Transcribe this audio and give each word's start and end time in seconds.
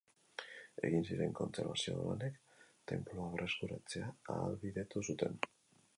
Egin 0.87 1.03
ziren 1.09 1.35
kontserbazio 1.39 1.99
lanek, 2.07 2.41
tenplua 2.93 3.27
berreskuratzea 3.35 4.11
ahalbidetu 4.37 5.05
zuten. 5.11 5.39